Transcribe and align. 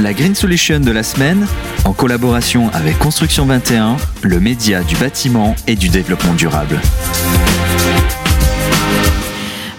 La 0.00 0.12
Green 0.14 0.36
Solution 0.36 0.78
de 0.78 0.92
la 0.92 1.02
semaine, 1.02 1.44
en 1.84 1.92
collaboration 1.92 2.68
avec 2.72 2.96
Construction 3.00 3.46
21, 3.46 3.96
le 4.22 4.38
média 4.38 4.84
du 4.84 4.94
bâtiment 4.94 5.56
et 5.66 5.74
du 5.74 5.88
développement 5.88 6.34
durable. 6.34 6.80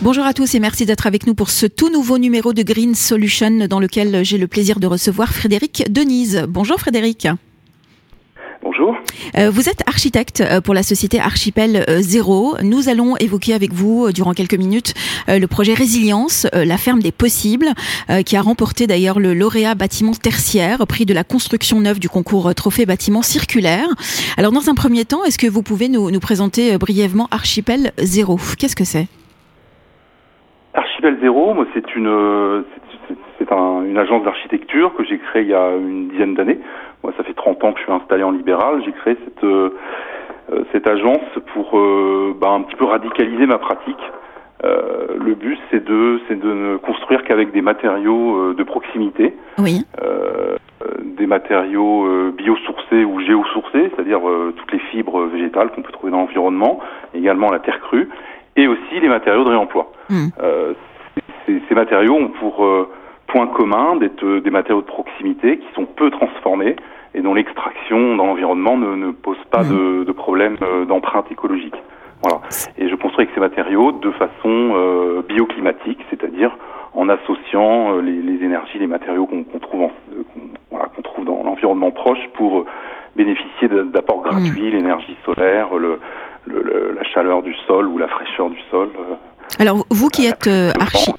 Bonjour 0.01 0.25
à 0.25 0.33
tous 0.33 0.55
et 0.55 0.59
merci 0.59 0.85
d'être 0.85 1.07
avec 1.07 1.25
nous 1.25 1.35
pour 1.35 1.49
ce 1.49 1.65
tout 1.67 1.89
nouveau 1.89 2.17
numéro 2.17 2.51
de 2.51 2.63
Green 2.63 2.95
Solution 2.95 3.67
dans 3.69 3.79
lequel 3.79 4.25
j'ai 4.25 4.37
le 4.37 4.47
plaisir 4.47 4.81
de 4.81 4.87
recevoir 4.87 5.31
Frédéric 5.31 5.85
Denise. 5.89 6.43
Bonjour 6.49 6.79
Frédéric. 6.79 7.29
Bonjour. 8.89 9.03
Euh, 9.37 9.49
vous 9.51 9.69
êtes 9.69 9.87
architecte 9.87 10.41
euh, 10.41 10.61
pour 10.61 10.73
la 10.73 10.83
société 10.83 11.19
Archipel 11.19 11.85
euh, 11.89 11.99
Zéro. 11.99 12.55
Nous 12.63 12.89
allons 12.89 13.15
évoquer 13.17 13.53
avec 13.53 13.71
vous 13.71 14.11
durant 14.11 14.33
quelques 14.33 14.57
minutes 14.57 14.93
le 15.27 15.45
projet 15.45 15.73
Résilience, 15.73 16.47
la 16.53 16.77
ferme 16.77 17.01
des 17.01 17.11
possibles, 17.11 17.67
qui 18.25 18.35
a 18.35 18.41
remporté 18.41 18.87
d'ailleurs 18.87 19.19
le 19.19 19.33
lauréat 19.33 19.75
bâtiment 19.75 20.13
tertiaire, 20.13 20.87
prix 20.87 21.05
de 21.05 21.13
la 21.13 21.23
construction 21.23 21.79
neuve 21.79 21.99
du 21.99 22.09
concours 22.09 22.53
Trophée 22.55 22.85
bâtiment 22.85 23.21
circulaire. 23.21 23.87
Alors 24.37 24.51
dans 24.51 24.69
un 24.69 24.75
premier 24.75 25.05
temps, 25.05 25.23
est-ce 25.23 25.37
que 25.37 25.47
vous 25.47 25.61
pouvez 25.61 25.87
nous, 25.87 26.09
nous 26.09 26.19
présenter 26.19 26.77
brièvement 26.77 27.27
Archipel 27.31 27.91
Zéro? 27.99 28.39
Qu'est-ce 28.57 28.75
que 28.75 28.85
c'est? 28.85 29.07
Archipel 30.73 31.17
Zéro, 31.21 31.55
c'est 31.73 31.95
une, 31.95 32.63
c'est 33.37 33.51
un, 33.51 33.83
une 33.83 33.97
agence 33.97 34.23
d'architecture 34.23 34.93
que 34.95 35.03
j'ai 35.05 35.19
créée 35.19 35.43
il 35.43 35.49
y 35.49 35.53
a 35.53 35.75
une 35.75 36.09
dizaine 36.09 36.33
d'années. 36.33 36.59
Moi, 37.03 37.13
ça 37.17 37.23
fait 37.23 37.33
30 37.33 37.63
ans 37.63 37.73
que 37.73 37.79
je 37.79 37.83
suis 37.83 37.93
installé 37.93 38.23
en 38.23 38.31
libéral. 38.31 38.81
J'ai 38.85 38.91
créé 38.91 39.17
cette, 39.25 39.43
euh, 39.43 39.69
euh, 40.51 40.63
cette 40.71 40.87
agence 40.87 41.21
pour 41.53 41.77
euh, 41.77 42.35
bah, 42.39 42.49
un 42.49 42.61
petit 42.61 42.75
peu 42.75 42.85
radicaliser 42.85 43.45
ma 43.45 43.57
pratique. 43.57 43.99
Euh, 44.63 45.15
le 45.23 45.35
but, 45.35 45.59
c'est 45.69 45.83
de, 45.83 46.19
c'est 46.27 46.39
de 46.39 46.53
ne 46.53 46.77
construire 46.77 47.23
qu'avec 47.23 47.51
des 47.51 47.61
matériaux 47.61 48.53
de 48.53 48.63
proximité. 48.63 49.35
Oui. 49.57 49.85
des 51.03 51.27
matériaux 51.27 52.31
biosourcés 52.31 53.03
ou 53.03 53.19
géosourcés, 53.19 53.91
c'est-à-dire 53.93 54.21
toutes 54.55 54.71
les 54.71 54.79
fibres 54.91 55.25
végétales 55.25 55.69
qu'on 55.71 55.81
peut 55.81 55.91
trouver 55.91 56.11
dans 56.11 56.21
l'environnement, 56.21 56.79
également 57.13 57.51
la 57.51 57.59
terre 57.59 57.79
crue, 57.81 58.09
et 58.55 58.67
aussi 58.67 58.99
les 59.01 59.09
matériaux 59.09 59.43
de 59.43 59.49
réemploi. 59.49 59.91
Hmm. 60.09 60.29
Ces, 61.45 61.61
ces, 61.67 61.75
matériaux 61.75 62.15
ont 62.15 62.29
pour 62.29 62.65
point 63.27 63.47
commun 63.47 63.97
d'être 63.97 64.25
des 64.25 64.49
matériaux 64.49 64.81
de 64.81 64.87
proximité 64.87 65.57
qui 65.57 65.67
sont 65.75 65.85
peu 65.85 66.09
transformés 66.09 66.77
et 67.13 67.21
dont 67.21 67.33
l'extraction 67.33 68.15
dans 68.15 68.25
l'environnement 68.25 68.77
ne, 68.77 68.95
ne, 68.95 69.11
pose 69.11 69.37
pas 69.51 69.63
de, 69.63 70.03
de, 70.03 70.11
problème 70.11 70.57
euh, 70.61 70.85
d'empreinte 70.85 71.31
écologique. 71.31 71.75
Voilà. 72.21 72.41
Et 72.77 72.89
je 72.89 72.95
construis 72.95 73.23
avec 73.23 73.33
ces 73.33 73.39
matériaux 73.39 73.91
de 73.93 74.11
façon 74.11 74.29
euh, 74.45 75.21
bioclimatique, 75.27 75.99
c'est-à-dire 76.09 76.55
en 76.93 77.07
associant 77.09 77.95
euh, 77.95 78.01
les, 78.01 78.21
les, 78.21 78.43
énergies, 78.43 78.79
les 78.79 78.87
matériaux 78.87 79.25
qu'on 79.25 79.59
trouve, 79.59 79.83
en, 79.83 79.91
voilà, 80.69 80.87
qu'on 80.95 81.01
trouve 81.01 81.25
dans 81.25 81.43
l'environnement 81.43 81.91
proche 81.91 82.19
pour 82.33 82.65
bénéficier 83.15 83.67
d'apports 83.67 84.19
mmh. 84.19 84.29
gratuits, 84.29 84.71
l'énergie 84.71 85.17
solaire, 85.25 85.73
le, 85.75 85.99
le, 86.45 86.93
la 86.95 87.03
chaleur 87.03 87.41
du 87.41 87.55
sol 87.67 87.87
ou 87.87 87.97
la 87.97 88.07
fraîcheur 88.07 88.49
du 88.49 88.59
sol. 88.69 88.89
Alors 89.59 89.85
vous 89.89 90.09
qui 90.09 90.25
êtes 90.25 90.47
archi 90.79 91.11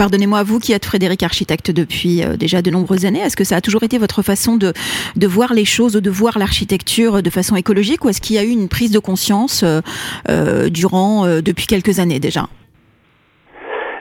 pardonnez-moi, 0.00 0.42
vous 0.44 0.60
qui 0.60 0.72
êtes 0.72 0.86
Frédéric 0.86 1.22
architecte 1.22 1.70
depuis 1.70 2.22
euh, 2.22 2.38
déjà 2.38 2.62
de 2.62 2.70
nombreuses 2.70 3.04
années, 3.04 3.18
est-ce 3.18 3.36
que 3.36 3.44
ça 3.44 3.56
a 3.56 3.60
toujours 3.60 3.82
été 3.82 3.98
votre 3.98 4.22
façon 4.22 4.56
de, 4.56 4.72
de 5.14 5.26
voir 5.26 5.52
les 5.52 5.66
choses, 5.66 5.92
de 5.92 6.10
voir 6.10 6.38
l'architecture 6.38 7.22
de 7.22 7.28
façon 7.28 7.54
écologique, 7.54 8.02
ou 8.06 8.08
est-ce 8.08 8.22
qu'il 8.22 8.36
y 8.36 8.38
a 8.38 8.44
eu 8.44 8.48
une 8.48 8.68
prise 8.68 8.92
de 8.92 8.98
conscience 8.98 9.60
euh, 9.62 9.82
euh 10.30 10.70
durant, 10.70 11.26
depuis 11.42 11.66
quelques 11.66 11.98
années 11.98 12.18
déjà? 12.18 12.48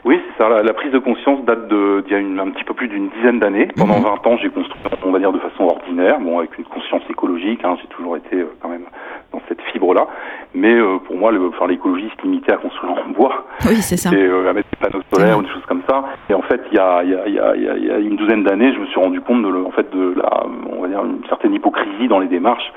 Oui, 0.06 0.20
c'est 0.26 0.44
ça. 0.44 0.50
La, 0.50 0.74
prise 0.74 0.92
de 0.92 1.00
conscience 1.00 1.44
date 1.46 1.68
d'il 1.68 2.12
y 2.12 2.16
a 2.16 2.20
une, 2.20 2.40
un 2.40 2.50
petit 2.50 2.64
peu 2.64 2.74
plus 2.74 2.88
d'une 2.88 3.10
dizaine 3.10 3.40
d'années. 3.40 3.68
Pendant 3.76 4.00
20 4.00 4.00
mhm. 4.00 4.34
ans, 4.34 4.38
j'ai 4.42 4.50
construit, 4.50 4.80
on 5.06 5.12
va 5.12 5.20
dire, 5.20 5.32
de 5.32 5.40
façon 5.40 5.66
ordinaire, 5.66 6.20
bon, 6.20 6.40
avec 6.40 6.58
une 6.58 6.66
conscience 6.66 7.04
écologique. 7.10 7.62
Hein, 7.64 7.76
j'ai 7.82 7.88
toujours 7.88 8.18
été 8.18 8.46
quand 8.62 8.70
même 8.70 8.86
dans 9.32 9.42
cette 9.48 9.62
fibre-là. 9.72 10.08
Mais 10.54 10.74
euh, 10.74 10.98
pour 11.00 11.16
moi, 11.16 11.32
le, 11.32 11.48
enfin, 11.50 11.68
l'écologie 11.68 12.10
se 12.18 12.24
limitait 12.24 12.54
à 12.54 12.58
construire 12.58 12.94
en 12.94 13.10
bois. 13.12 13.46
Oui, 13.68 13.76
c'est 13.78 13.98
ça. 13.98 14.12
Et 14.12 14.22
euh, 14.22 14.50
à 14.50 14.54
mettre 14.54 14.70
des 14.70 14.78
panneaux 14.78 15.04
solaires 15.14 15.38
ou 15.38 15.42
des 15.42 15.50
choses 15.50 15.66
comme 15.68 15.84
ça. 15.88 16.04
Et 16.30 16.34
en 16.34 16.42
fait, 16.44 16.62
il 16.72 16.78
y 16.78 16.80
a, 16.80 17.04
y, 17.04 17.16
a, 17.16 17.28
y, 17.28 17.40
a, 17.40 17.56
y 17.56 17.92
a, 17.92 17.98
une 18.00 18.16
douzaine 18.16 18.44
d'années, 18.44 18.74
je 18.74 18.80
me 18.80 18.86
suis 18.88 19.00
rendu 19.00 19.22
compte 19.22 19.44
de, 19.44 19.66
en 19.66 19.72
fait, 19.72 19.90
de 19.92 20.16
la, 20.16 20.46
on 20.72 20.82
va 20.82 20.88
dire, 20.88 21.04
une 21.04 21.26
certaine 21.28 21.54
hypocrisie 21.54 22.08
dans 22.08 22.20
les 22.20 22.28
démarches, 22.28 22.72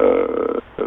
euh, 0.00 0.26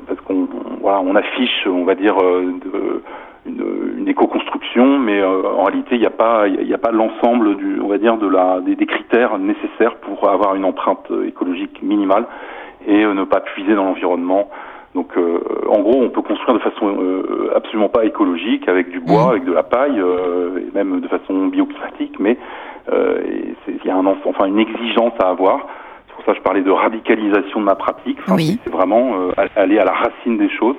parce 0.08 0.20
qu'on, 0.22 0.48
voilà, 0.82 1.02
on 1.02 1.16
affiche, 1.16 1.68
on 1.68 1.84
va 1.84 1.96
dire, 1.96 2.18
euh, 2.22 2.54
de, 2.64 3.04
une, 3.46 3.98
une 3.98 4.08
éco-construction, 4.08 5.00
mais 5.00 5.20
euh, 5.20 5.44
en 5.58 5.64
réalité, 5.64 5.96
il 5.96 6.00
n'y 6.00 6.06
a 6.06 6.12
pas, 6.12 6.48
il 6.48 6.68
y 6.68 6.74
a 6.74 6.78
pas 6.78 6.92
l'ensemble 6.92 7.56
du, 7.58 7.80
on 7.82 7.88
va 7.88 7.98
dire, 7.98 8.18
de 8.18 8.28
la, 8.28 8.62
des, 8.62 8.76
des, 8.76 8.86
critères 8.86 9.38
nécessaires 9.40 9.96
pour 9.96 10.30
avoir 10.30 10.56
une 10.56 10.66
empreinte 10.66 11.12
écologique 11.26 11.82
minimale 11.82 12.26
et 12.88 13.06
ne 13.06 13.24
pas 13.24 13.42
puiser 13.42 13.76
dans 13.76 13.86
l'environnement. 13.86 14.50
Donc, 14.94 15.16
euh, 15.16 15.40
en 15.70 15.80
gros, 15.80 16.04
on 16.04 16.10
peut 16.10 16.22
construire 16.22 16.58
de 16.58 16.64
façon 16.64 16.88
euh, 16.88 17.54
absolument 17.56 17.88
pas 17.88 18.04
écologique, 18.04 18.68
avec 18.68 18.90
du 18.90 19.00
bois, 19.00 19.28
mmh. 19.28 19.30
avec 19.30 19.46
de 19.46 19.54
la 19.54 19.64
paille, 19.64 20.00
euh, 20.00 20.60
et 20.60 20.76
même 20.76 21.00
de 21.00 21.08
façon 21.08 21.48
bioclimatique, 21.48 22.20
mais 22.20 22.38
il 22.92 23.86
y 23.86 23.90
a 23.90 23.96
un, 23.96 24.06
enfin 24.06 24.46
une 24.46 24.60
exigence 24.60 25.14
à 25.24 25.30
avoir. 25.30 25.66
C'est 26.08 26.16
pour 26.16 26.26
ça 26.26 26.32
que 26.34 26.40
je 26.40 26.44
parlais 26.44 26.62
de 26.62 26.72
radicalisation 26.72 27.62
de 27.62 27.66
ma 27.66 27.76
pratique. 27.76 28.18
Enfin, 28.24 28.36
oui. 28.36 28.60
C'est 28.64 28.72
vraiment 28.72 29.14
aller 29.56 29.80
à 29.80 29.86
la 29.86 29.94
racine 29.94 30.38
des 30.38 30.50
choses 30.50 30.76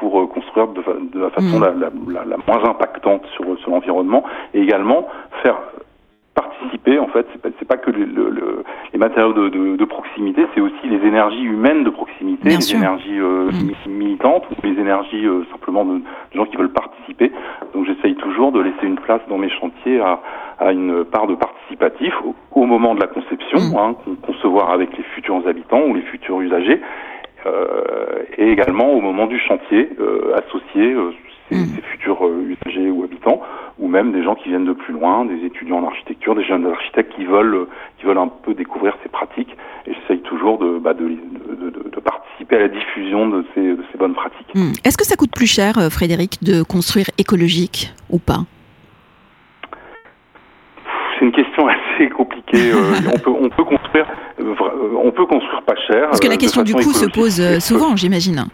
pour 0.00 0.28
construire 0.30 0.68
de, 0.68 0.82
de 1.12 1.20
la 1.20 1.30
façon 1.30 1.58
mmh. 1.58 1.62
la, 1.62 1.70
la, 1.70 2.24
la, 2.24 2.36
moins 2.48 2.68
impactante 2.68 3.24
sur, 3.36 3.44
sur 3.60 3.70
l'environnement, 3.70 4.24
et 4.54 4.60
également 4.60 5.06
faire 5.42 5.58
participer 6.34 6.98
en 6.98 7.08
fait 7.08 7.26
c'est 7.32 7.42
pas, 7.42 7.76
pas 7.76 7.76
que 7.76 7.90
le, 7.90 8.04
le, 8.04 8.64
les 8.92 8.98
matériaux 8.98 9.32
de, 9.32 9.48
de, 9.48 9.76
de 9.76 9.84
proximité 9.84 10.46
c'est 10.54 10.60
aussi 10.60 10.86
les 10.88 11.04
énergies 11.06 11.42
humaines 11.42 11.82
de 11.82 11.90
proximité 11.90 12.48
Bien 12.48 12.56
les 12.56 12.62
sûr. 12.62 12.78
énergies 12.78 13.18
euh, 13.18 13.50
mmh. 13.50 13.90
militantes 13.90 14.44
ou 14.50 14.66
les 14.66 14.80
énergies 14.80 15.26
euh, 15.26 15.44
simplement 15.50 15.84
de, 15.84 15.96
de, 15.98 16.02
gens 16.36 16.46
qui 16.46 16.56
veulent 16.56 16.72
participer 16.72 17.32
donc 17.74 17.84
j'essaye 17.86 18.14
toujours 18.14 18.52
de 18.52 18.60
laisser 18.60 18.86
une 18.86 18.94
place 18.94 19.20
dans 19.28 19.38
mes 19.38 19.50
chantiers 19.50 20.00
à, 20.00 20.20
à 20.60 20.72
une 20.72 21.04
part 21.04 21.26
de 21.26 21.34
participatif 21.34 22.14
au, 22.24 22.34
au 22.52 22.64
moment 22.64 22.94
de 22.94 23.00
la 23.00 23.08
conception 23.08 23.58
mmh. 23.58 23.76
hein, 23.76 23.96
concevoir 24.22 24.70
avec 24.70 24.96
les 24.96 25.02
futurs 25.14 25.46
habitants 25.48 25.82
ou 25.82 25.94
les 25.94 26.02
futurs 26.02 26.40
usagers 26.40 26.80
euh, 26.80 27.09
et 28.36 28.50
également 28.50 28.92
au 28.92 29.00
moment 29.00 29.26
du 29.26 29.38
chantier 29.38 29.90
euh, 30.00 30.34
associer 30.36 30.92
euh, 30.92 31.12
ces, 31.48 31.56
mmh. 31.56 31.66
ces, 31.76 31.82
futurs 31.82 32.20
usagers 32.26 32.90
ou 32.90 33.04
habitants 33.04 33.42
ou 33.78 33.88
même 33.88 34.12
des 34.12 34.22
gens 34.22 34.34
qui 34.34 34.48
viennent 34.48 34.66
de 34.66 34.72
plus 34.72 34.92
loin, 34.92 35.24
des 35.24 35.44
étudiants 35.44 35.78
en 35.78 35.86
architecture, 35.86 36.34
des 36.34 36.44
jeunes 36.44 36.66
architectes 36.66 37.14
qui 37.16 37.24
veulent, 37.24 37.66
qui 37.98 38.06
veulent 38.06 38.18
un 38.18 38.28
peu 38.28 38.54
découvrir 38.54 38.94
ces 39.02 39.08
pratiques. 39.08 39.56
Et 39.86 39.92
j'essaye 39.94 40.20
toujours 40.20 40.58
de, 40.58 40.78
bah, 40.78 40.94
de, 40.94 41.08
de, 41.08 41.70
de, 41.70 41.88
de, 41.88 42.00
participer 42.00 42.56
à 42.56 42.60
la 42.60 42.68
diffusion 42.68 43.28
de 43.28 43.44
ces, 43.54 43.60
de 43.62 43.82
ces 43.90 43.98
bonnes 43.98 44.14
pratiques. 44.14 44.54
Mmh. 44.54 44.72
Est-ce 44.84 44.96
que 44.96 45.04
ça 45.04 45.16
coûte 45.16 45.32
plus 45.34 45.46
cher, 45.46 45.74
Frédéric, 45.90 46.42
de 46.42 46.62
construire 46.62 47.06
écologique 47.18 47.92
ou 48.10 48.18
pas 48.18 48.40
c'est 51.20 51.26
une 51.26 51.32
question 51.60 51.68
assez 51.68 52.10
compliquée. 52.10 52.72
euh, 52.72 52.94
on 53.14 53.18
peut 53.18 53.30
on 53.30 53.48
peut 53.48 53.64
construire 53.64 54.06
euh, 54.40 54.54
on 55.02 55.10
peut 55.10 55.26
construire 55.26 55.62
pas 55.62 55.76
cher. 55.86 56.06
Parce 56.08 56.20
que 56.20 56.28
la 56.28 56.36
question 56.36 56.62
du 56.62 56.74
coût 56.74 56.92
se 56.92 57.06
pose 57.06 57.40
euh, 57.40 57.60
souvent, 57.60 57.96
j'imagine. 57.96 58.44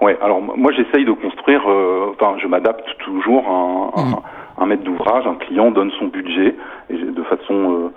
Ouais, 0.00 0.18
alors 0.22 0.40
moi 0.42 0.72
j'essaye 0.72 1.04
de 1.04 1.12
construire, 1.12 1.62
euh, 1.68 2.12
enfin 2.12 2.36
je 2.42 2.46
m'adapte 2.46 2.86
toujours 2.98 3.46
à 3.46 4.00
un, 4.00 4.04
mmh. 4.04 4.16
un 4.58 4.66
maître 4.66 4.82
d'ouvrage, 4.82 5.26
un 5.26 5.36
client 5.36 5.70
donne 5.70 5.90
son 5.98 6.06
budget, 6.06 6.56
et 6.90 6.96
de 6.96 7.22
façon, 7.22 7.90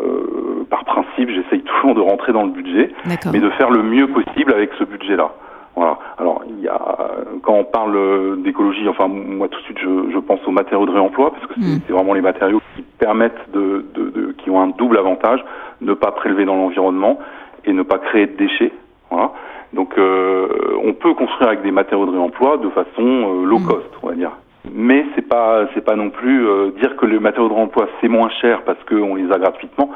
euh, 0.00 0.02
euh, 0.02 0.66
par 0.68 0.84
principe, 0.84 1.30
j'essaye 1.30 1.62
toujours 1.62 1.94
de 1.94 2.00
rentrer 2.00 2.32
dans 2.32 2.42
le 2.42 2.50
budget, 2.50 2.92
mais 3.32 3.40
de 3.40 3.50
faire 3.50 3.70
le 3.70 3.82
mieux 3.82 4.08
possible 4.08 4.52
avec 4.52 4.70
ce 4.78 4.84
budget-là. 4.84 5.32
Voilà. 5.76 5.98
Alors 6.18 6.42
il 6.48 6.60
y 6.60 6.68
a, 6.68 6.96
quand 7.42 7.54
on 7.54 7.64
parle 7.64 8.42
d'écologie, 8.42 8.88
enfin 8.88 9.08
moi 9.08 9.48
tout 9.48 9.58
de 9.58 9.64
suite 9.64 9.78
je, 9.80 10.12
je 10.12 10.18
pense 10.18 10.40
aux 10.46 10.52
matériaux 10.52 10.86
de 10.86 10.92
réemploi 10.92 11.32
parce 11.32 11.46
que 11.46 11.54
c'est 11.60 11.90
mmh. 11.90 11.94
vraiment 11.94 12.14
les 12.14 12.20
matériaux 12.20 12.60
qui 12.76 12.82
permettent 12.98 13.50
de, 13.52 13.84
de, 13.94 14.10
de, 14.10 14.32
qui 14.38 14.50
ont 14.50 14.60
un 14.60 14.68
double 14.68 14.98
avantage, 14.98 15.44
ne 15.80 15.94
pas 15.94 16.12
prélever 16.12 16.44
dans 16.44 16.54
l'environnement 16.54 17.18
et 17.64 17.72
ne 17.72 17.82
pas 17.82 17.98
créer 17.98 18.26
de 18.26 18.36
déchets. 18.36 18.72
Voilà. 19.10 19.32
Donc 19.72 19.98
euh, 19.98 20.48
on 20.84 20.92
peut 20.92 21.14
construire 21.14 21.48
avec 21.48 21.62
des 21.62 21.72
matériaux 21.72 22.06
de 22.06 22.12
réemploi 22.12 22.58
de 22.58 22.70
façon 22.70 22.88
euh, 22.98 23.44
low 23.44 23.58
cost, 23.58 23.90
on 24.02 24.08
va 24.08 24.14
dire. 24.14 24.30
Mais 24.72 25.04
c'est 25.14 25.28
pas 25.28 25.66
c'est 25.74 25.84
pas 25.84 25.96
non 25.96 26.10
plus 26.10 26.46
euh, 26.46 26.70
dire 26.80 26.96
que 26.96 27.06
les 27.06 27.18
matériaux 27.18 27.48
de 27.48 27.54
réemploi 27.54 27.88
c'est 28.00 28.08
moins 28.08 28.30
cher 28.40 28.62
parce 28.62 28.78
qu'on 28.88 29.16
les 29.16 29.30
a 29.32 29.38
gratuitement. 29.38 29.90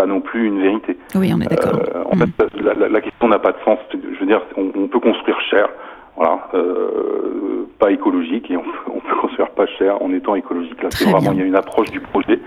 Pas 0.00 0.06
non 0.06 0.22
plus 0.22 0.46
une 0.46 0.62
vérité. 0.62 0.96
Oui, 1.14 1.30
on 1.34 1.40
est 1.42 1.50
d'accord. 1.54 1.78
Euh, 1.94 2.04
en 2.10 2.16
mmh. 2.16 2.20
fait, 2.20 2.62
la, 2.66 2.72
la, 2.72 2.88
la 2.88 3.00
question 3.02 3.28
n'a 3.28 3.38
pas 3.38 3.52
de 3.52 3.58
sens. 3.66 3.78
Je 3.92 4.18
veux 4.18 4.26
dire, 4.26 4.40
on, 4.56 4.70
on 4.74 4.88
peut 4.88 4.98
construire 4.98 5.38
cher, 5.50 5.68
voilà, 6.16 6.48
euh, 6.54 7.66
pas 7.78 7.90
écologique, 7.90 8.50
et 8.50 8.56
on, 8.56 8.64
on, 8.96 9.00
peut 9.00 9.16
construire 9.20 9.50
pas 9.50 9.66
cher 9.78 10.00
en 10.00 10.10
étant 10.14 10.34
écologique. 10.36 10.82
Là, 10.82 10.88
c'est 10.90 11.04
vraiment 11.04 11.32
il 11.32 11.38
y 11.40 11.42
a 11.42 11.44
une 11.44 11.54
approche 11.54 11.90
du 11.90 12.00
projet, 12.00 12.38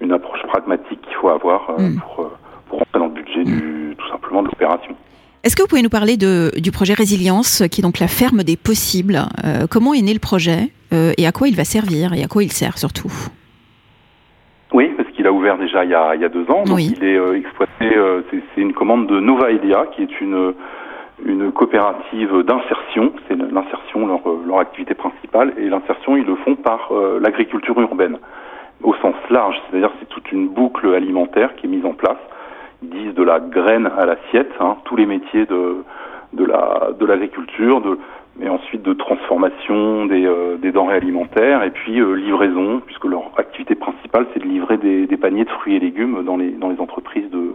une 0.00 0.12
approche 0.12 0.42
pragmatique 0.52 1.02
qu'il 1.02 1.16
faut 1.20 1.28
avoir 1.28 1.60
mmh. 1.78 2.00
pour 2.00 2.30
pour 2.68 2.78
rentrer 2.78 2.98
dans 2.98 3.06
le 3.06 3.12
budget 3.12 3.44
du 3.44 3.94
tout 3.98 4.08
simplement 4.08 4.42
de 4.42 4.48
l'opération. 4.48 4.94
Est-ce 5.44 5.54
que 5.54 5.62
vous 5.62 5.68
pouvez 5.68 5.82
nous 5.82 5.90
parler 5.90 6.16
de, 6.16 6.50
du 6.56 6.72
projet 6.72 6.94
Résilience, 6.94 7.62
qui 7.70 7.80
est 7.80 7.86
donc 7.88 8.00
la 8.00 8.08
ferme 8.08 8.42
des 8.42 8.56
possibles? 8.56 9.20
Euh, 9.44 9.66
Comment 9.70 9.92
est 9.92 10.02
né 10.02 10.14
le 10.14 10.18
projet 10.18 10.72
euh, 10.92 11.12
et 11.18 11.26
à 11.26 11.32
quoi 11.32 11.48
il 11.48 11.56
va 11.56 11.64
servir 11.64 12.14
et 12.14 12.24
à 12.24 12.26
quoi 12.26 12.42
il 12.42 12.52
sert 12.52 12.78
surtout? 12.78 13.12
Qu'il 15.26 15.32
il 15.32 15.32
a 15.32 15.32
ouvert 15.32 15.58
déjà 15.58 15.84
il 15.84 15.90
y 15.90 15.94
a, 15.94 16.14
il 16.14 16.20
y 16.20 16.24
a 16.24 16.28
deux 16.28 16.50
ans. 16.50 16.64
Donc 16.64 16.80
il 16.80 17.02
est 17.04 17.18
exploité. 17.36 17.96
c'est 18.30 18.60
une 18.60 18.72
commande 18.72 19.06
de 19.06 19.20
Nova 19.20 19.50
Elia, 19.50 19.86
qui 19.92 20.02
est 20.02 20.20
une 20.20 20.54
une 21.24 21.50
coopérative 21.50 22.42
d'insertion. 22.42 23.12
C'est 23.26 23.36
l'insertion 23.36 24.06
leur, 24.06 24.20
leur 24.46 24.58
activité 24.58 24.94
principale. 24.94 25.54
Et 25.56 25.68
l'insertion, 25.68 26.16
ils 26.16 26.26
le 26.26 26.36
font 26.36 26.56
par 26.56 26.92
l'agriculture 27.20 27.80
urbaine 27.80 28.18
au 28.82 28.94
sens 28.96 29.14
large. 29.30 29.56
C'est-à-dire 29.68 29.90
c'est 29.98 30.08
toute 30.08 30.30
une 30.32 30.48
boucle 30.48 30.94
alimentaire 30.94 31.54
qui 31.56 31.66
est 31.66 31.70
mise 31.70 31.84
en 31.84 31.94
place. 31.94 32.18
Ils 32.82 32.90
disent 32.90 33.14
de 33.14 33.22
la 33.22 33.40
graine 33.40 33.90
à 33.98 34.04
l'assiette, 34.04 34.52
hein, 34.60 34.76
tous 34.84 34.96
les 34.96 35.06
métiers 35.06 35.46
de 35.46 35.82
de 36.32 36.44
la 36.44 36.90
de 36.98 37.06
l'agriculture, 37.06 37.80
de 37.80 37.98
mais 38.38 38.48
ensuite 38.48 38.82
de 38.82 38.92
transformation 38.92 40.06
des, 40.06 40.26
euh, 40.26 40.56
des 40.56 40.72
denrées 40.72 40.96
alimentaires 40.96 41.62
et 41.62 41.70
puis 41.70 42.00
euh, 42.00 42.14
livraison, 42.14 42.80
puisque 42.84 43.04
leur 43.04 43.30
activité 43.36 43.74
principale 43.74 44.26
c'est 44.32 44.40
de 44.40 44.48
livrer 44.48 44.76
des, 44.78 45.06
des, 45.06 45.16
paniers 45.16 45.44
de 45.44 45.50
fruits 45.50 45.76
et 45.76 45.80
légumes 45.80 46.22
dans 46.24 46.36
les 46.36 46.50
dans 46.50 46.68
les 46.68 46.80
entreprises 46.80 47.30
de 47.30 47.52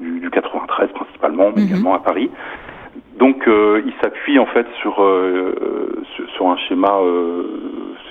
du, 0.00 0.20
du 0.20 0.30
93 0.30 0.90
principalement, 0.92 1.50
mais 1.54 1.62
mhm. 1.62 1.68
également 1.68 1.94
à 1.94 2.00
Paris. 2.00 2.30
Donc 3.18 3.46
euh, 3.46 3.82
il 3.84 3.92
s'appuie 4.02 4.38
en 4.38 4.46
fait 4.46 4.66
sur, 4.80 4.94
sur, 6.14 6.30
sur 6.30 6.48
un 6.48 6.56
schéma 6.56 6.98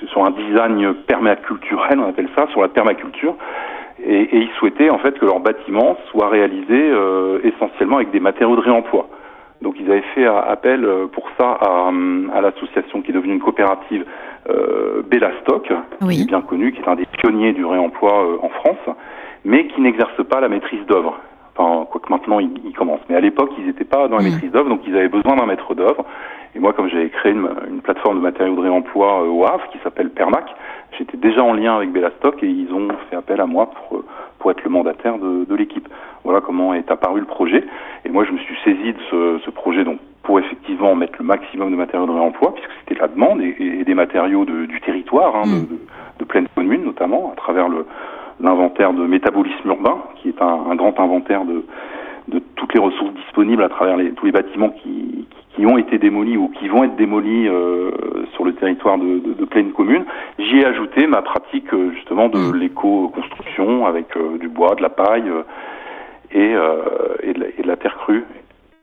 sur 0.08 0.24
un 0.24 0.30
design 0.30 0.94
permaculturel, 1.06 1.98
on 1.98 2.08
appelle 2.08 2.28
ça, 2.36 2.46
sur 2.48 2.60
la 2.60 2.68
permaculture. 2.68 3.34
Et, 4.02 4.22
et 4.22 4.36
ils 4.38 4.50
souhaitaient 4.58 4.90
en 4.90 4.98
fait 4.98 5.18
que 5.18 5.26
leur 5.26 5.40
bâtiment 5.40 5.98
soit 6.10 6.28
réalisé 6.28 6.64
euh, 6.70 7.38
essentiellement 7.44 7.96
avec 7.96 8.10
des 8.10 8.20
matériaux 8.20 8.56
de 8.56 8.62
réemploi. 8.62 9.08
Donc 9.60 9.76
ils 9.78 9.90
avaient 9.90 10.04
fait 10.14 10.24
appel 10.24 10.84
euh, 10.84 11.06
pour 11.06 11.19
ça 11.40 11.58
à, 11.60 11.90
à 12.34 12.40
l'association 12.40 13.02
qui 13.02 13.10
est 13.10 13.14
devenue 13.14 13.34
une 13.34 13.40
coopérative 13.40 14.04
euh, 14.48 15.02
Bellastock, 15.02 15.72
qui 16.02 16.22
est 16.22 16.26
bien 16.26 16.40
connue, 16.42 16.72
qui 16.72 16.80
est 16.80 16.88
un 16.88 16.96
des 16.96 17.06
pionniers 17.06 17.52
du 17.52 17.64
réemploi 17.64 18.24
euh, 18.24 18.36
en 18.42 18.48
France, 18.48 18.96
mais 19.44 19.66
qui 19.68 19.80
n'exerce 19.80 20.22
pas 20.28 20.40
la 20.40 20.48
maîtrise 20.48 20.84
d'œuvre. 20.86 21.18
Enfin, 21.56 21.86
quoique 21.90 22.10
maintenant 22.10 22.40
ils, 22.40 22.50
ils, 22.64 22.72
commencent. 22.72 23.00
Mais 23.08 23.16
à 23.16 23.20
l'époque, 23.20 23.50
ils 23.58 23.66
n'étaient 23.66 23.84
pas 23.84 24.08
dans 24.08 24.16
la 24.16 24.22
mm. 24.22 24.30
maîtrise 24.30 24.50
d'œuvre, 24.50 24.68
donc 24.68 24.80
ils 24.86 24.96
avaient 24.96 25.08
besoin 25.08 25.36
d'un 25.36 25.46
maître 25.46 25.74
d'œuvre. 25.74 26.04
Et 26.54 26.58
moi, 26.58 26.72
comme 26.72 26.88
j'avais 26.88 27.10
créé 27.10 27.32
une, 27.32 27.48
une, 27.68 27.80
plateforme 27.80 28.16
de 28.16 28.22
matériaux 28.22 28.56
de 28.56 28.60
réemploi 28.60 29.22
euh, 29.22 29.28
au 29.28 29.44
Havre 29.44 29.68
qui 29.70 29.78
s'appelle 29.84 30.10
Permac, 30.10 30.46
j'étais 30.98 31.16
déjà 31.16 31.42
en 31.42 31.52
lien 31.52 31.76
avec 31.76 31.92
Bellastock 31.92 32.42
et 32.42 32.48
ils 32.48 32.72
ont 32.72 32.88
fait 33.08 33.16
appel 33.16 33.40
à 33.40 33.46
moi 33.46 33.70
pour, 33.70 34.02
pour 34.38 34.50
être 34.50 34.64
le 34.64 34.70
mandataire 34.70 35.18
de, 35.18 35.44
de 35.44 35.54
l'équipe. 35.54 35.88
Voilà 36.24 36.40
comment 36.40 36.74
est 36.74 36.90
apparu 36.90 37.20
le 37.20 37.26
projet. 37.26 37.64
Et 38.04 38.08
moi, 38.08 38.24
je 38.24 38.32
me 38.32 38.38
suis 38.38 38.56
saisi 38.64 38.92
de 38.92 38.98
ce, 39.10 39.38
ce, 39.44 39.50
projet 39.50 39.84
donc 39.84 39.98
pour 40.22 40.38
effectivement 40.38 40.94
mettre 40.94 41.14
le 41.18 41.24
maximum 41.24 41.70
de 41.70 41.76
matériaux 41.76 42.06
de 42.06 42.12
réemploi, 42.12 42.52
puisque 42.54 42.70
c'était 42.80 43.00
la 43.00 43.08
demande, 43.08 43.40
et, 43.40 43.56
et, 43.58 43.84
des 43.84 43.94
matériaux 43.94 44.44
de, 44.44 44.66
du 44.66 44.80
territoire, 44.80 45.34
hein, 45.36 45.46
de, 45.46 45.78
de, 46.18 46.24
pleine 46.24 46.46
commune 46.54 46.84
notamment, 46.84 47.32
à 47.32 47.36
travers 47.36 47.68
l'inventaire 48.40 48.92
de 48.92 49.06
métabolisme 49.06 49.68
urbain, 49.68 49.98
qui 50.16 50.28
est 50.28 50.42
un, 50.42 50.66
un 50.70 50.74
grand 50.74 50.98
inventaire 51.00 51.44
de, 51.44 51.64
de 52.30 52.40
toutes 52.56 52.74
les 52.74 52.80
ressources 52.80 53.12
disponibles 53.14 53.62
à 53.62 53.68
travers 53.68 53.96
les, 53.96 54.12
tous 54.12 54.26
les 54.26 54.32
bâtiments 54.32 54.70
qui, 54.70 55.26
qui 55.54 55.66
ont 55.66 55.78
été 55.78 55.98
démolis 55.98 56.36
ou 56.36 56.48
qui 56.48 56.68
vont 56.68 56.84
être 56.84 56.96
démolis 56.96 57.48
euh, 57.48 57.90
sur 58.34 58.44
le 58.44 58.54
territoire 58.54 58.98
de, 58.98 59.18
de, 59.18 59.32
de 59.34 59.44
pleine 59.44 59.72
commune. 59.72 60.04
J'y 60.38 60.60
ai 60.60 60.64
ajouté 60.64 61.06
ma 61.06 61.22
pratique 61.22 61.72
euh, 61.74 61.90
justement 61.94 62.28
de 62.28 62.38
mmh. 62.38 62.56
l'éco-construction 62.56 63.86
avec 63.86 64.16
euh, 64.16 64.38
du 64.38 64.48
bois, 64.48 64.74
de 64.74 64.82
la 64.82 64.88
paille 64.88 65.30
et, 66.32 66.54
euh, 66.54 66.82
et, 67.22 67.32
de 67.32 67.40
la, 67.40 67.46
et, 67.48 67.62
de 67.62 67.66
la, 67.66 67.76
terre 67.76 67.96
crue, 67.98 68.24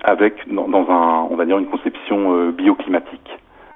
avec 0.04 0.34
dans, 0.54 0.68
dans, 0.68 0.90
un, 0.90 1.28
on 1.30 1.36
va 1.36 1.46
dire 1.46 1.58
une 1.58 1.68
conception 1.68 2.50
bioclimatique. 2.52 3.30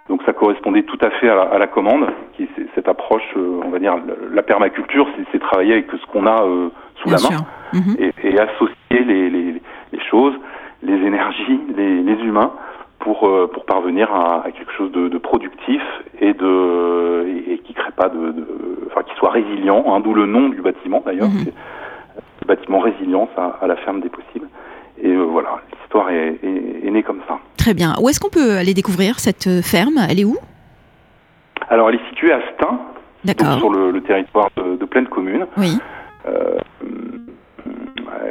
Donc 0.10 0.22
ça 0.26 0.34
correspondait 0.34 0.84
tout 0.84 0.98
à 1.02 1.10
fait 1.12 1.30
à 1.30 1.36
la, 1.36 1.42
à 1.44 1.58
la 1.58 1.68
commande, 1.68 2.08
qui 2.36 2.48
cette 2.76 2.90
approche, 2.90 3.24
on 3.36 3.70
va 3.70 3.80
dire 3.80 3.96
la 4.32 4.44
permaculture, 4.44 5.08
c'est 5.32 5.40
travailler 5.40 5.74
avec 5.74 5.88
ce 5.90 6.06
qu'on 6.12 6.28
a 6.28 6.44
sous 6.98 7.08
Bien 7.08 7.18
la 7.18 7.38
main 7.38 7.46
mmh. 7.74 7.96
et, 8.00 8.14
et, 8.28 8.40
associer 8.40 9.04
les, 9.06 9.30
choses, 10.12 10.36
les 10.90 11.00
énergies, 11.10 11.60
les, 11.80 11.94
les 12.10 12.20
humains 12.28 12.52
pour 13.04 13.20
euh, 13.28 13.48
pour 13.54 13.64
parvenir 13.66 14.08
à, 14.14 14.44
à, 14.46 14.50
quelque 14.56 14.74
chose 14.78 14.92
de, 14.92 15.04
de 15.16 15.20
productif 15.30 15.84
et 16.26 16.34
de 16.44 16.54
et, 17.34 17.54
et 17.54 17.58
qui 17.66 17.74
crée 17.80 17.96
pas 18.02 18.10
de, 18.16 18.24
de, 18.40 18.44
enfin 18.88 19.02
qui 19.08 19.16
soit 19.20 19.34
résilient 19.40 19.82
hein, 19.88 19.98
d'où 20.04 20.14
le 20.22 20.26
nom 20.36 20.46
du 20.56 20.62
bâtiment 20.68 21.02
d'ailleurs 21.08 21.30
-hmm. 21.30 22.48
bâtiment 22.54 22.82
résilience 22.90 23.34
à, 23.44 23.46
à, 23.64 23.66
la 23.72 23.78
ferme 23.84 24.00
des 24.06 24.14
possibles. 24.18 24.48
Et 25.06 25.14
euh, 25.20 25.24
voilà 25.36 25.52
l'histoire 25.72 26.08
est, 26.18 26.34
est, 26.50 26.62
est, 26.86 26.92
née 26.96 27.06
comme 27.10 27.22
ça. 27.30 27.36
Très 27.64 27.76
bien. 27.82 27.92
Où 28.02 28.04
est-ce 28.10 28.20
qu'on 28.22 28.36
peut 28.40 28.52
aller 28.62 28.76
découvrir 28.82 29.12
cette 29.26 29.48
euh, 29.54 29.62
ferme? 29.74 29.98
Elle 30.10 30.20
est 30.24 30.30
où? 30.34 30.38
Alors 31.74 31.86
elle 31.90 31.98
est 32.02 32.08
située 32.12 32.34
à 32.40 32.42
Stein 32.52 32.76
sur 33.62 33.72
le, 33.78 33.84
le 33.98 34.02
territoire 34.10 34.50
de, 34.60 34.66
de 34.82 34.86
pleine 34.92 35.08
commune. 35.16 35.44
Oui 35.64 35.74
euh, 36.30 36.58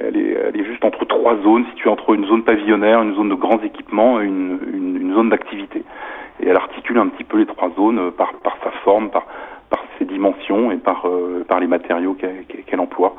elle 0.05 0.17
est, 0.25 0.33
elle 0.47 0.57
est 0.61 0.67
juste 0.71 0.85
entre 0.91 1.03
trois 1.15 1.30
zones, 1.43 1.65
située 1.71 1.91
entre 1.91 2.15
une 2.15 2.27
zone 2.27 2.43
pavillonnaire, 2.43 3.03
une 3.03 3.15
zone 3.15 3.29
de 3.29 3.35
grands 3.35 3.61
équipements 3.63 4.21
et 4.21 4.25
une, 4.25 4.59
une, 4.73 4.97
une 5.01 5.15
zone 5.15 5.29
d'activité. 5.31 5.85
Et 6.41 6.49
elle 6.49 6.57
articule 6.57 6.99
un 6.99 7.09
petit 7.09 7.25
peu 7.25 7.39
les 7.39 7.47
trois 7.47 7.71
zones 7.77 8.11
par, 8.13 8.33
par 8.43 8.57
sa 8.65 8.71
forme, 8.85 9.11
par, 9.11 9.27
par 9.69 9.81
ses 9.99 10.05
dimensions 10.05 10.73
et 10.73 10.77
par, 10.77 11.07
euh, 11.07 11.45
par 11.47 11.61
les 11.61 11.67
matériaux 11.67 12.15
qu'elle 12.15 12.45
qu 12.47 12.77
emploie. 12.77 13.15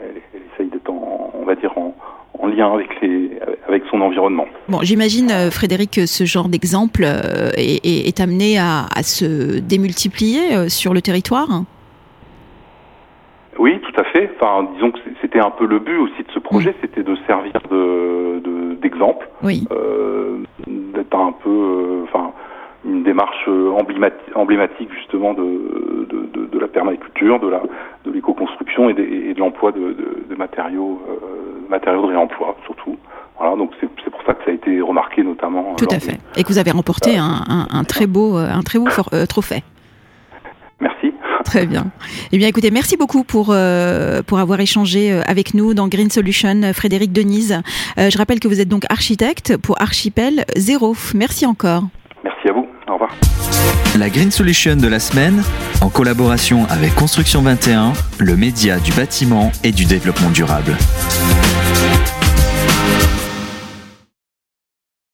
Elle, 0.00 0.22
elle 0.34 0.40
essaye 0.52 0.70
d'être, 0.70 0.90
on 0.90 1.44
va 1.44 1.54
dire, 1.54 1.76
en, 1.76 1.94
en 2.38 2.46
lien 2.46 2.72
avec, 2.72 3.00
les, 3.00 3.38
avec 3.68 3.82
son 3.90 4.00
environnement. 4.00 4.46
Bon, 4.68 4.80
j'imagine, 4.82 5.30
euh, 5.30 5.50
Frédéric, 5.50 5.92
que 5.92 6.06
ce 6.06 6.24
genre 6.24 6.48
d'exemple 6.48 7.02
euh, 7.04 7.50
est, 7.56 7.84
est, 7.84 8.08
est, 8.08 8.20
amené 8.20 8.58
à, 8.58 8.86
à 8.94 9.02
se 9.02 9.58
démultiplier 9.60 10.56
euh, 10.56 10.68
sur 10.68 10.94
le 10.94 11.00
territoire 11.00 11.48
oui, 13.58 13.78
tout 13.80 14.00
à 14.00 14.04
fait. 14.04 14.30
Enfin, 14.40 14.68
disons 14.74 14.90
que 14.90 14.98
c'était 15.22 15.40
un 15.40 15.50
peu 15.50 15.66
le 15.66 15.78
but 15.78 15.96
aussi 15.96 16.22
de 16.22 16.30
ce 16.34 16.38
projet, 16.38 16.74
c'était 16.82 17.02
de 17.02 17.16
servir 17.26 17.52
de 17.70 18.76
d'exemple, 18.82 19.28
de, 19.40 19.46
oui. 19.46 19.64
euh, 19.70 20.38
d'être 20.66 21.14
un 21.16 21.32
peu, 21.32 21.48
euh, 21.48 22.02
enfin, 22.04 22.32
une 22.84 23.04
démarche 23.04 23.48
emblématique 24.34 24.92
justement 24.92 25.32
de, 25.34 26.06
de, 26.10 26.26
de, 26.34 26.46
de 26.46 26.58
la 26.58 26.66
permaculture, 26.66 27.38
de 27.38 27.48
la 27.48 27.62
de 28.04 28.10
l'éco-construction 28.10 28.90
et, 28.90 28.94
et, 29.28 29.34
de 29.34 29.38
l'emploi 29.38 29.70
de, 29.70 29.96
matériaux, 30.36 31.00
euh, 31.08 31.70
matériaux 31.70 32.02
de 32.02 32.06
réemploi 32.08 32.56
surtout. 32.64 32.96
Voilà, 33.38 33.56
donc 33.56 33.70
c'est 33.80 34.10
pour 34.10 34.22
ça 34.26 34.34
que 34.34 34.44
ça 34.44 34.50
a 34.50 34.54
été 34.54 34.80
remarqué 34.80 35.22
notamment. 35.22 35.74
Tout 35.76 35.86
à 35.90 36.00
fait. 36.00 36.18
Et 36.36 36.42
que 36.42 36.48
vous 36.48 36.58
avez 36.58 36.70
remporté 36.72 37.16
euh, 37.16 37.22
un, 37.22 37.44
un, 37.48 37.66
un, 37.70 37.84
très 37.84 38.06
beau, 38.06 38.36
un 38.36 38.62
très 38.62 38.78
beau 38.78 38.88
euh, 39.12 39.26
trophée. 39.26 39.62
Merci. 41.54 41.58
Très 41.58 41.66
bien. 41.66 41.86
Eh 42.32 42.38
bien, 42.38 42.48
écoutez, 42.48 42.70
merci 42.70 42.96
beaucoup 42.96 43.24
pour, 43.24 43.48
euh, 43.50 44.22
pour 44.22 44.38
avoir 44.38 44.60
échangé 44.60 45.12
euh, 45.12 45.22
avec 45.26 45.54
nous 45.54 45.74
dans 45.74 45.88
Green 45.88 46.10
Solution, 46.10 46.72
Frédéric 46.72 47.12
Denise. 47.12 47.60
Euh, 47.98 48.10
je 48.10 48.18
rappelle 48.18 48.40
que 48.40 48.48
vous 48.48 48.60
êtes 48.60 48.68
donc 48.68 48.84
architecte 48.90 49.56
pour 49.56 49.80
Archipel 49.80 50.44
Zéro. 50.56 50.96
Merci 51.14 51.46
encore. 51.46 51.84
Merci 52.24 52.48
à 52.48 52.52
vous. 52.52 52.66
Au 52.88 52.94
revoir. 52.94 53.10
La 53.98 54.08
Green 54.08 54.30
Solution 54.30 54.76
de 54.76 54.88
la 54.88 54.98
semaine, 54.98 55.42
en 55.82 55.88
collaboration 55.88 56.66
avec 56.70 56.94
Construction 56.94 57.42
21, 57.42 57.92
le 58.18 58.36
média 58.36 58.78
du 58.78 58.92
bâtiment 58.92 59.52
et 59.64 59.72
du 59.72 59.84
développement 59.84 60.30
durable. 60.30 60.76